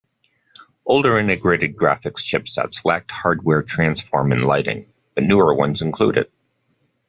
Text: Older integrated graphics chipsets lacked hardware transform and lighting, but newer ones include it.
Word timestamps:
Older 0.87 1.19
integrated 1.19 1.75
graphics 1.75 2.25
chipsets 2.25 2.83
lacked 2.85 3.11
hardware 3.11 3.61
transform 3.61 4.31
and 4.31 4.41
lighting, 4.41 4.91
but 5.13 5.25
newer 5.25 5.53
ones 5.53 5.83
include 5.83 6.17
it. 6.17 6.33